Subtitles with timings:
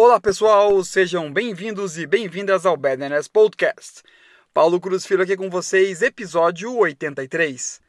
[0.00, 4.04] Olá pessoal, sejam bem-vindos e bem-vindas ao Badness Podcast.
[4.54, 7.80] Paulo Cruz Filho aqui com vocês, episódio 83.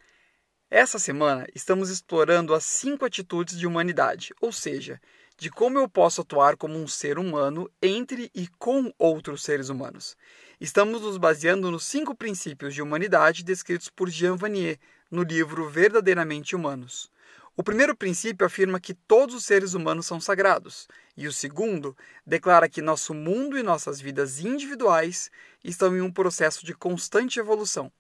[0.72, 5.00] Essa semana estamos explorando as cinco atitudes de humanidade, ou seja,
[5.38, 10.18] de como eu posso atuar como um ser humano entre e com outros seres humanos.
[10.60, 14.80] Estamos nos baseando nos cinco princípios de humanidade descritos por Jean Vanier
[15.12, 17.12] no livro Verdadeiramente Humanos.
[17.60, 20.88] O primeiro princípio afirma que todos os seres humanos são sagrados,
[21.18, 21.94] e o segundo
[22.26, 25.30] declara que nosso mundo e nossas vidas individuais
[25.62, 27.91] estão em um processo de constante evolução.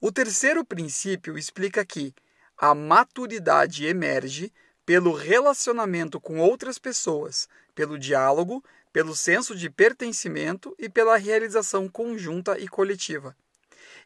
[0.00, 2.14] O terceiro princípio explica que
[2.56, 4.52] a maturidade emerge
[4.86, 12.56] pelo relacionamento com outras pessoas, pelo diálogo, pelo senso de pertencimento e pela realização conjunta
[12.60, 13.36] e coletiva.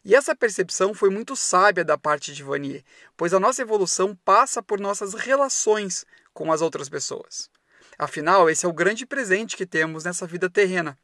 [0.03, 2.83] E essa percepção foi muito sábia da parte de Vanier,
[3.17, 7.49] pois a nossa evolução passa por nossas relações com as outras pessoas.
[7.97, 10.97] Afinal, esse é o grande presente que temos nessa vida terrena.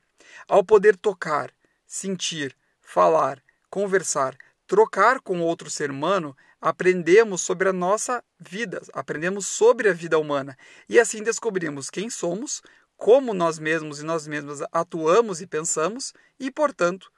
[0.47, 1.51] Ao poder tocar,
[1.85, 9.89] sentir, falar, conversar, trocar com outro ser humano, aprendemos sobre a nossa vida, aprendemos sobre
[9.89, 12.61] a vida humana e assim descobrimos quem somos,
[12.95, 17.11] como nós mesmos e nós mesmas atuamos e pensamos e, portanto,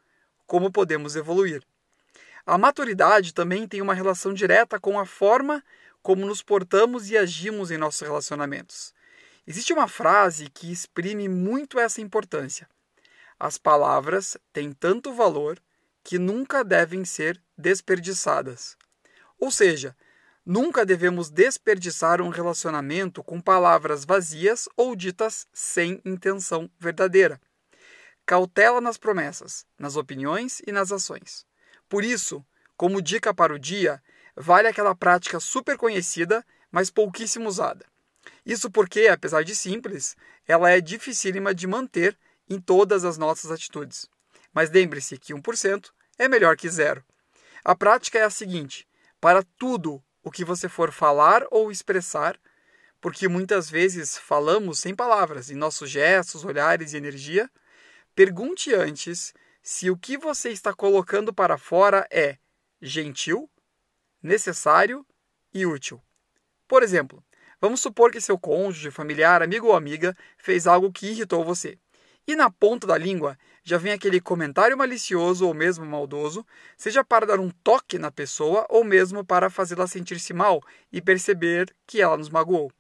[0.45, 1.61] como podemos evoluir.
[2.47, 5.61] A maturidade também tem uma relação direta com a forma
[6.01, 8.93] como nos portamos e agimos em nossos relacionamentos.
[9.45, 12.65] Existe uma frase que exprime muito essa importância.
[13.37, 15.59] As palavras têm tanto valor
[16.01, 18.77] que nunca devem ser desperdiçadas.
[19.37, 19.93] Ou seja,
[20.45, 27.41] nunca devemos desperdiçar um relacionamento com palavras vazias ou ditas sem intenção verdadeira
[28.27, 31.45] cautela nas promessas, nas opiniões e nas ações.
[31.89, 34.01] Por isso, como dica para o dia,
[34.35, 37.85] vale aquela prática super conhecida, mas pouquíssimo usada.
[38.45, 40.15] Isso porque, apesar de simples,
[40.47, 42.17] ela é dificílima de manter
[42.49, 44.09] em todas as nossas atitudes.
[44.53, 47.03] Mas lembre-se que 1% é melhor que zero.
[47.63, 48.87] A prática é a seguinte:
[49.19, 52.37] para tudo o que você for falar ou expressar,
[52.99, 57.49] porque muitas vezes falamos sem palavras, em nossos gestos, olhares e energia,
[58.17, 59.31] Pergunte antes
[59.69, 62.37] se o que você está colocando para fora é
[62.81, 63.51] gentil,
[64.23, 65.05] necessário
[65.53, 66.01] e útil.
[66.69, 67.21] Por exemplo,
[67.59, 71.77] vamos supor que seu cônjuge, familiar, amigo ou amiga fez algo que irritou você.
[72.25, 76.45] E na ponta da língua já vem aquele comentário malicioso ou mesmo maldoso,
[76.77, 80.63] seja para dar um toque na pessoa ou mesmo para fazê-la sentir-se mal
[80.93, 82.71] e perceber que ela nos magoou.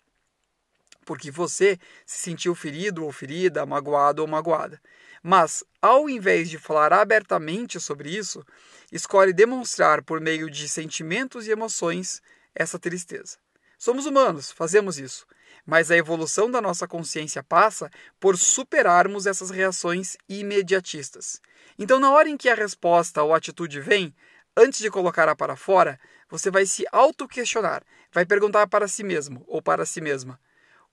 [1.05, 4.81] Porque você se sentiu ferido ou ferida, magoado ou magoada.
[5.23, 8.45] Mas, ao invés de falar abertamente sobre isso,
[8.91, 12.21] escolhe demonstrar por meio de sentimentos e emoções
[12.53, 13.37] essa tristeza.
[13.77, 15.25] Somos humanos, fazemos isso,
[15.65, 21.39] mas a evolução da nossa consciência passa por superarmos essas reações imediatistas.
[21.77, 24.15] Então, na hora em que a resposta ou atitude vem,
[24.55, 25.99] antes de colocá-la para fora,
[26.29, 30.39] você vai se auto-questionar, vai perguntar para si mesmo ou para si mesma: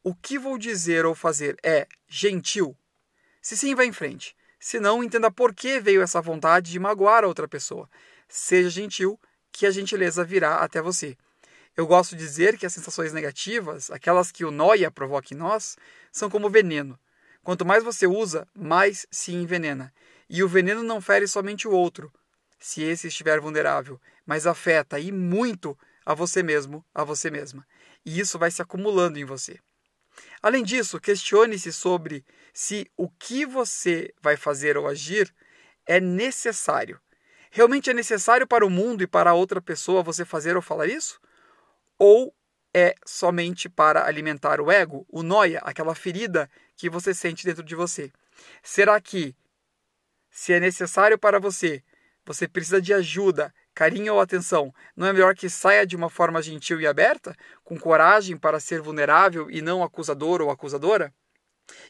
[0.02, 2.76] o que vou dizer ou fazer é gentil?
[3.44, 4.34] Se sim, vá em frente.
[4.58, 7.90] Se não, entenda por que veio essa vontade de magoar a outra pessoa.
[8.26, 9.20] Seja gentil,
[9.52, 11.14] que a gentileza virá até você.
[11.76, 15.76] Eu gosto de dizer que as sensações negativas, aquelas que o noia provoca em nós,
[16.10, 16.98] são como veneno.
[17.42, 19.92] Quanto mais você usa, mais se envenena.
[20.26, 22.10] E o veneno não fere somente o outro,
[22.58, 27.66] se esse estiver vulnerável, mas afeta e muito a você mesmo, a você mesma.
[28.06, 29.60] E isso vai se acumulando em você.
[30.44, 32.22] Além disso, questione-se sobre
[32.52, 35.34] se o que você vai fazer ou agir
[35.86, 37.00] é necessário.
[37.50, 41.18] Realmente é necessário para o mundo e para outra pessoa você fazer ou falar isso?
[41.98, 42.36] Ou
[42.74, 47.74] é somente para alimentar o ego, o noia, aquela ferida que você sente dentro de
[47.74, 48.12] você?
[48.62, 49.34] Será que,
[50.30, 51.82] se é necessário para você,
[52.22, 56.40] você precisa de ajuda carinho ou atenção, não é melhor que saia de uma forma
[56.40, 61.12] gentil e aberta, com coragem para ser vulnerável e não acusador ou acusadora?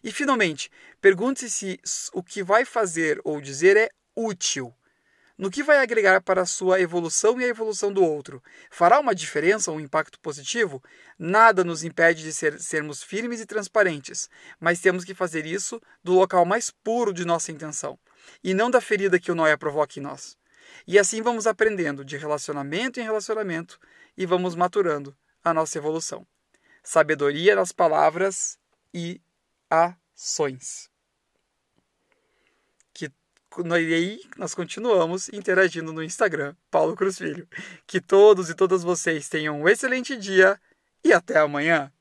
[0.03, 0.71] E finalmente,
[1.01, 4.75] pergunte-se se o que vai fazer ou dizer é útil.
[5.36, 8.41] No que vai agregar para a sua evolução e a evolução do outro?
[8.71, 10.80] Fará uma diferença um impacto positivo?
[11.19, 14.30] Nada nos impede de ser, sermos firmes e transparentes,
[14.60, 17.98] mas temos que fazer isso do local mais puro de nossa intenção,
[18.45, 20.39] e não da ferida que o Noia provoca em nós.
[20.86, 23.78] E assim vamos aprendendo de relacionamento em relacionamento
[24.16, 26.26] e vamos maturando a nossa evolução.
[26.82, 28.59] Sabedoria nas palavras
[28.92, 29.21] e
[29.71, 30.91] ações.
[32.92, 33.10] Que
[33.94, 37.48] aí nós continuamos interagindo no Instagram, Paulo Cruz Filho.
[37.86, 40.60] Que todos e todas vocês tenham um excelente dia
[41.04, 41.92] e até amanhã.